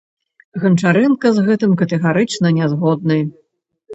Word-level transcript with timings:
Ганчарэнка 0.61 1.27
з 1.35 1.43
гэтым 1.49 1.71
катэгарычна 1.83 2.47
не 2.57 2.65
згодны. 2.75 3.19